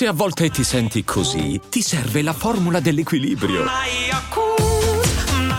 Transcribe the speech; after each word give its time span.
Se 0.00 0.06
a 0.06 0.14
volte 0.14 0.48
ti 0.48 0.64
senti 0.64 1.04
così, 1.04 1.60
ti 1.68 1.82
serve 1.82 2.22
la 2.22 2.32
formula 2.32 2.80
dell'equilibrio. 2.80 3.66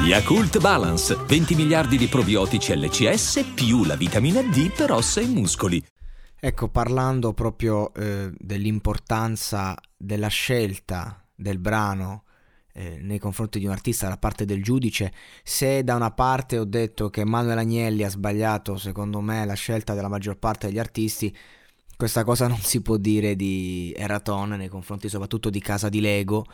Yakult 0.03 0.59
Balance, 0.59 1.15
20 1.15 1.53
miliardi 1.53 1.95
di 1.95 2.07
probiotici 2.07 2.75
LCS 2.75 3.51
più 3.53 3.83
la 3.83 3.95
vitamina 3.95 4.41
D 4.41 4.73
per 4.73 4.93
ossa 4.93 5.21
e 5.21 5.27
muscoli. 5.27 5.85
Ecco, 6.39 6.69
parlando 6.69 7.33
proprio 7.33 7.93
eh, 7.93 8.31
dell'importanza 8.35 9.77
della 9.95 10.29
scelta 10.29 11.23
del 11.35 11.59
brano 11.59 12.23
eh, 12.73 12.97
nei 12.99 13.19
confronti 13.19 13.59
di 13.59 13.65
un 13.65 13.71
artista 13.73 14.07
da 14.07 14.17
parte 14.17 14.45
del 14.45 14.63
giudice, 14.63 15.13
se 15.43 15.83
da 15.83 15.93
una 15.93 16.09
parte 16.09 16.57
ho 16.57 16.65
detto 16.65 17.11
che 17.11 17.23
Manuel 17.23 17.59
Agnelli 17.59 18.03
ha 18.03 18.09
sbagliato, 18.09 18.77
secondo 18.77 19.21
me, 19.21 19.45
la 19.45 19.53
scelta 19.53 19.93
della 19.93 20.07
maggior 20.07 20.39
parte 20.39 20.65
degli 20.65 20.79
artisti, 20.79 21.31
questa 22.01 22.23
cosa 22.23 22.47
non 22.47 22.57
si 22.57 22.81
può 22.81 22.97
dire 22.97 23.35
di 23.35 23.93
Eraton 23.95 24.49
nei 24.49 24.69
confronti 24.69 25.07
soprattutto 25.07 25.51
di 25.51 25.59
Casa 25.59 25.87
di 25.87 26.01
Lego, 26.01 26.45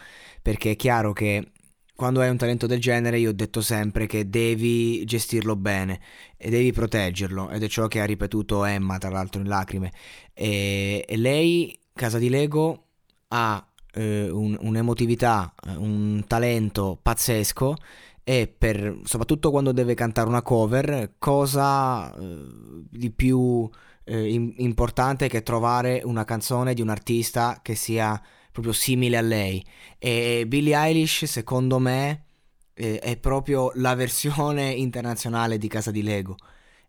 perché 0.41 0.71
è 0.71 0.75
chiaro 0.75 1.13
che 1.13 1.53
quando 1.95 2.19
hai 2.19 2.27
un 2.27 2.35
talento 2.35 2.67
del 2.67 2.81
genere 2.81 3.17
io 3.17 3.29
ho 3.29 3.33
detto 3.33 3.61
sempre 3.61 4.07
che 4.07 4.29
devi 4.29 5.05
gestirlo 5.05 5.55
bene 5.55 6.01
e 6.35 6.49
devi 6.49 6.73
proteggerlo 6.73 7.49
ed 7.49 7.63
è 7.63 7.69
ciò 7.69 7.87
che 7.87 8.01
ha 8.01 8.05
ripetuto 8.05 8.65
Emma 8.65 8.97
tra 8.97 9.09
l'altro 9.09 9.39
in 9.39 9.47
lacrime. 9.47 9.93
E, 10.33 11.05
e 11.07 11.15
lei, 11.15 11.79
Casa 11.93 12.17
di 12.17 12.27
Lego, 12.27 12.87
ha 13.29 13.65
eh, 13.93 14.29
un, 14.29 14.57
un'emotività, 14.59 15.55
un 15.77 16.25
talento 16.27 16.99
pazzesco 17.01 17.73
e 18.21 18.53
per, 18.53 18.99
soprattutto 19.05 19.49
quando 19.49 19.71
deve 19.71 19.93
cantare 19.93 20.27
una 20.27 20.41
cover, 20.41 21.13
cosa 21.17 22.13
eh, 22.13 22.43
di 22.89 23.11
più 23.11 23.69
eh, 24.07 24.53
importante 24.57 25.27
che 25.27 25.43
trovare 25.43 26.01
una 26.03 26.23
canzone 26.23 26.73
di 26.73 26.81
un 26.81 26.89
artista 26.89 27.59
che 27.61 27.75
sia 27.75 28.19
proprio 28.51 28.73
simile 28.73 29.17
a 29.17 29.21
lei. 29.21 29.63
E 29.99 30.45
Billie 30.47 30.75
Eilish, 30.75 31.25
secondo 31.25 31.77
me, 31.77 32.25
eh, 32.73 32.99
è 32.99 33.17
proprio 33.17 33.71
la 33.75 33.95
versione 33.95 34.71
internazionale 34.73 35.57
di 35.57 35.67
Casa 35.67 35.91
di 35.91 36.01
Lego. 36.01 36.37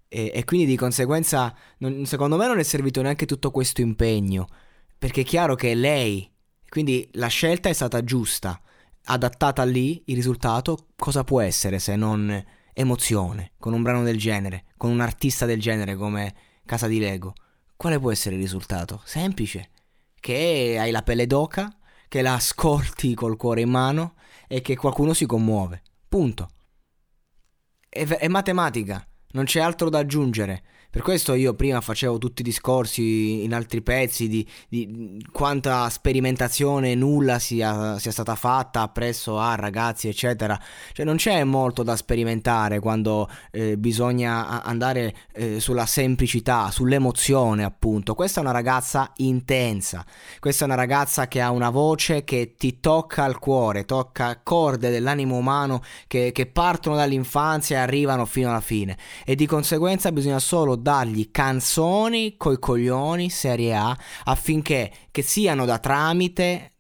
E, 0.09 0.31
e 0.33 0.45
quindi 0.45 0.67
di 0.67 0.77
conseguenza, 0.77 1.55
non, 1.79 2.07
secondo 2.07 2.37
me, 2.37 2.47
non 2.47 2.59
è 2.59 2.63
servito 2.63 3.03
neanche 3.03 3.27
tutto 3.27 3.51
questo 3.51 3.81
impegno. 3.81 4.47
Perché 4.97 5.23
è 5.23 5.25
chiaro 5.25 5.55
che 5.55 5.73
è 5.73 5.75
lei, 5.75 6.31
quindi 6.69 7.09
la 7.13 7.29
scelta 7.29 7.69
è 7.69 7.73
stata 7.73 8.03
giusta. 8.05 8.61
Adattata 9.11 9.65
lì, 9.65 10.03
il 10.07 10.15
risultato 10.15 10.89
cosa 10.97 11.25
può 11.25 11.41
essere 11.41 11.79
se 11.79 11.97
non 11.97 12.45
emozione 12.73 13.53
con 13.59 13.73
un 13.73 13.83
brano 13.83 14.05
del 14.05 14.19
genere, 14.19 14.65
con 14.77 14.91
un 14.91 15.01
artista 15.01 15.47
del 15.47 15.61
genere 15.61 15.97
come 15.97 16.35
Casa 16.69 16.87
di 16.87 16.99
Lego? 16.99 17.33
Quale 17.77 17.99
può 17.99 18.13
essere 18.13 18.35
il 18.35 18.43
risultato? 18.43 19.01
Semplice 19.07 19.71
che 20.21 20.77
hai 20.79 20.91
la 20.91 21.01
pelle 21.01 21.27
d'oca, 21.27 21.75
che 22.09 22.21
la 22.21 22.35
ascolti 22.35 23.15
col 23.15 23.39
cuore 23.39 23.63
in 23.63 23.71
mano 23.71 24.17
e 24.47 24.61
che 24.61 24.77
qualcuno 24.77 25.15
si 25.15 25.25
commuove. 25.25 25.81
Punto. 26.07 26.51
È, 27.89 28.05
è 28.05 28.29
matematica, 28.29 29.03
non 29.31 29.47
c'è 29.47 29.61
altro 29.61 29.89
da 29.89 30.01
aggiungere. 30.01 30.63
Per 30.99 31.07
questo 31.07 31.35
io 31.35 31.55
prima 31.55 31.81
facevo 31.81 32.19
tutti 32.19 32.41
i 32.41 32.45
discorsi 32.45 33.45
in 33.45 33.55
altri 33.55 33.83
pezzi 33.83 34.27
di, 34.27 34.45
di 34.69 35.25
quanta 35.31 35.89
sperimentazione 35.91 36.97
nulla 36.97 37.39
sia, 37.39 38.01
sia, 38.01 38.11
stata 38.11 38.35
fatta 38.35 38.89
presso 38.89 39.39
a 39.39 39.55
ragazzi, 39.55 40.09
eccetera. 40.09 40.61
Cioè 40.93 41.07
non 41.07 41.15
c'è 41.15 41.45
molto 41.45 41.85
da 41.85 41.95
sperimentare 41.95 42.81
quando 42.81 43.31
eh, 43.53 43.79
bisogna 43.79 44.65
andare 44.65 45.15
eh, 45.35 45.61
sulla 45.61 45.87
semplicità, 45.87 46.73
sull'emozione, 46.73 47.63
appunto. 47.63 48.15
Questa 48.15 48.41
è 48.41 48.43
una 48.43 48.51
ragazza 48.51 49.13
intensa. 49.19 50.05
Questa 50.41 50.65
è 50.65 50.67
una 50.67 50.75
ragazza 50.75 51.29
che 51.29 51.41
ha 51.41 51.53
una 51.53 51.71
voce 51.71 52.25
che 52.25 52.55
ti 52.59 52.81
tocca 52.81 53.23
al 53.23 53.39
cuore, 53.39 53.85
tocca 53.85 54.41
corde 54.43 54.91
dell'animo 54.91 55.37
umano 55.37 55.81
che, 56.09 56.33
che 56.33 56.47
partono 56.47 56.97
dall'infanzia 56.97 57.77
e 57.77 57.81
arrivano 57.83 58.27
fino 58.27 58.49
alla 58.49 58.61
fine. 58.61 58.99
E 59.25 59.37
di 59.37 59.47
conseguenza 59.47 60.11
bisogna 60.11 60.41
solo 60.41 60.75
dargli 60.89 61.31
canzoni 61.31 62.39
coi 62.39 62.59
coglioni 62.59 63.29
serie 63.29 63.75
A 63.75 63.95
affinché 64.25 64.91
che 65.11 65.21
siano 65.21 65.67
da 65.67 65.79
tramite 65.79 66.78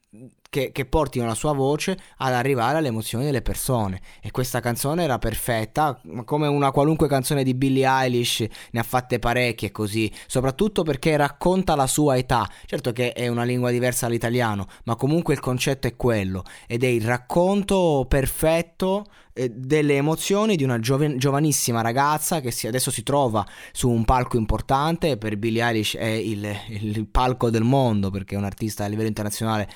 che, 0.50 0.72
che, 0.72 0.86
portino 0.86 1.26
la 1.26 1.34
sua 1.34 1.52
voce 1.52 1.98
ad 2.18 2.32
arrivare 2.32 2.78
alle 2.78 2.88
emozioni 2.88 3.24
delle 3.24 3.42
persone. 3.42 4.00
E 4.22 4.30
questa 4.30 4.60
canzone 4.60 5.04
era 5.04 5.18
perfetta, 5.18 6.00
come 6.24 6.46
una 6.46 6.70
qualunque 6.70 7.08
canzone 7.08 7.44
di 7.44 7.54
Billie 7.54 7.86
Eilish, 7.86 8.44
ne 8.70 8.80
ha 8.80 8.82
fatte 8.82 9.18
parecchie 9.18 9.70
così, 9.70 10.10
soprattutto 10.26 10.82
perché 10.82 11.16
racconta 11.16 11.74
la 11.74 11.86
sua 11.86 12.16
età. 12.16 12.48
Certo 12.64 12.92
che 12.92 13.12
è 13.12 13.28
una 13.28 13.44
lingua 13.44 13.70
diversa 13.70 14.06
dall'italiano, 14.06 14.66
ma 14.84 14.96
comunque 14.96 15.34
il 15.34 15.40
concetto 15.40 15.86
è 15.86 15.96
quello, 15.96 16.44
ed 16.66 16.82
è 16.84 16.88
il 16.88 17.04
racconto 17.04 18.06
perfetto 18.08 19.04
eh, 19.38 19.50
delle 19.54 19.94
emozioni 19.94 20.56
di 20.56 20.64
una 20.64 20.80
giov- 20.80 21.14
giovanissima 21.14 21.80
ragazza 21.80 22.40
che 22.40 22.50
si, 22.50 22.66
adesso 22.66 22.90
si 22.90 23.04
trova 23.04 23.46
su 23.70 23.88
un 23.88 24.04
palco 24.04 24.36
importante, 24.36 25.16
per 25.16 25.36
Billie 25.36 25.62
Eilish 25.62 25.96
è 25.96 26.06
il, 26.06 26.44
il 26.70 27.06
palco 27.06 27.48
del 27.48 27.62
mondo 27.62 28.10
perché 28.10 28.34
è 28.34 28.38
un 28.38 28.44
artista 28.44 28.84
a 28.84 28.88
livello 28.88 29.06
internazionale 29.06 29.68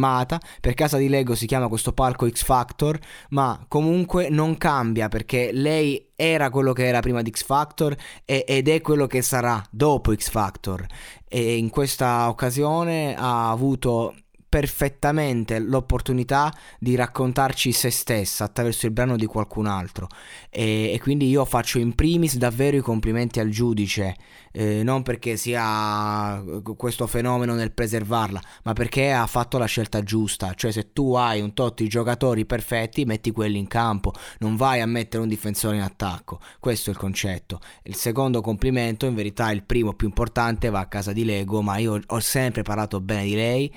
affermata, 0.00 0.40
per 0.60 0.74
casa 0.74 0.96
di 0.96 1.08
Lego 1.08 1.34
si 1.34 1.46
chiama 1.46 1.68
questo 1.68 1.92
palco 1.92 2.28
X 2.28 2.42
Factor, 2.42 2.98
ma 3.30 3.64
comunque 3.68 4.28
non 4.30 4.56
cambia 4.56 5.08
perché 5.08 5.50
lei 5.52 6.12
era 6.16 6.50
quello 6.50 6.72
che 6.72 6.86
era 6.86 7.00
prima 7.00 7.22
di 7.22 7.30
X 7.30 7.44
Factor 7.44 7.94
e, 8.24 8.44
ed 8.46 8.68
è 8.68 8.80
quello 8.80 9.06
che 9.06 9.22
sarà 9.22 9.62
dopo 9.70 10.14
X 10.14 10.30
Factor. 10.30 10.86
E 11.28 11.56
in 11.56 11.70
questa 11.70 12.28
occasione 12.28 13.14
ha 13.16 13.50
avuto 13.50 14.14
perfettamente 14.50 15.60
l'opportunità 15.60 16.52
di 16.80 16.96
raccontarci 16.96 17.70
se 17.70 17.90
stessa 17.90 18.44
attraverso 18.44 18.86
il 18.86 18.92
brano 18.92 19.16
di 19.16 19.26
qualcun 19.26 19.66
altro. 19.66 20.08
E, 20.50 20.90
e 20.92 20.98
quindi 21.00 21.28
io 21.28 21.44
faccio 21.44 21.78
in 21.78 21.94
primis 21.94 22.36
davvero 22.36 22.76
i 22.76 22.80
complimenti 22.80 23.38
al 23.38 23.48
giudice 23.48 24.16
eh, 24.52 24.82
non 24.82 25.02
perché 25.02 25.36
sia 25.36 26.42
questo 26.76 27.06
fenomeno 27.06 27.54
nel 27.54 27.72
preservarla 27.72 28.42
ma 28.64 28.72
perché 28.72 29.12
ha 29.12 29.26
fatto 29.26 29.58
la 29.58 29.66
scelta 29.66 30.02
giusta. 30.02 30.54
Cioè 30.54 30.72
se 30.72 30.92
tu 30.92 31.14
hai 31.14 31.40
un 31.40 31.54
tot 31.54 31.80
di 31.80 31.88
giocatori 31.88 32.44
perfetti 32.44 33.04
metti 33.04 33.30
quelli 33.30 33.58
in 33.58 33.68
campo 33.68 34.12
non 34.38 34.56
vai 34.56 34.80
a 34.80 34.86
mettere 34.86 35.22
un 35.22 35.28
difensore 35.28 35.76
in 35.76 35.82
attacco. 35.82 36.40
Questo 36.58 36.90
è 36.90 36.92
il 36.92 36.98
concetto. 36.98 37.60
Il 37.84 37.94
secondo 37.94 38.40
complimento 38.40 39.06
in 39.06 39.14
verità 39.14 39.50
il 39.50 39.62
primo 39.62 39.92
più 39.92 40.08
importante 40.08 40.70
va 40.70 40.80
a 40.80 40.86
casa 40.86 41.12
di 41.12 41.24
Lego 41.24 41.62
ma 41.62 41.76
io 41.78 42.00
ho 42.04 42.20
sempre 42.20 42.62
parlato 42.62 43.00
bene 43.00 43.24
di 43.24 43.34
lei 43.34 43.74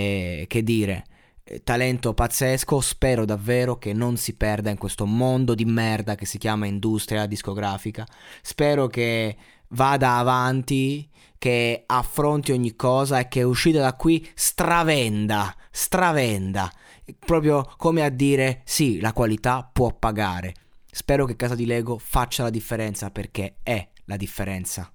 e 0.00 0.46
che 0.46 0.62
dire, 0.62 1.04
eh, 1.44 1.62
talento 1.62 2.14
pazzesco, 2.14 2.80
spero 2.80 3.24
davvero 3.24 3.76
che 3.78 3.92
non 3.92 4.16
si 4.16 4.34
perda 4.34 4.70
in 4.70 4.78
questo 4.78 5.06
mondo 5.06 5.54
di 5.54 5.64
merda 5.64 6.14
che 6.14 6.26
si 6.26 6.38
chiama 6.38 6.66
industria 6.66 7.26
discografica, 7.26 8.06
spero 8.42 8.86
che 8.86 9.36
vada 9.68 10.16
avanti, 10.16 11.08
che 11.38 11.84
affronti 11.86 12.52
ogni 12.52 12.76
cosa 12.76 13.18
e 13.18 13.28
che 13.28 13.42
uscita 13.42 13.80
da 13.80 13.94
qui 13.94 14.28
stravenda, 14.34 15.54
stravenda, 15.70 16.70
proprio 17.18 17.72
come 17.76 18.04
a 18.04 18.10
dire 18.10 18.62
sì, 18.64 19.00
la 19.00 19.12
qualità 19.12 19.68
può 19.72 19.92
pagare. 19.92 20.54
Spero 20.92 21.24
che 21.24 21.36
Casa 21.36 21.54
di 21.54 21.66
Lego 21.66 21.98
faccia 21.98 22.42
la 22.42 22.50
differenza 22.50 23.10
perché 23.10 23.56
è 23.62 23.88
la 24.04 24.16
differenza. 24.16 24.90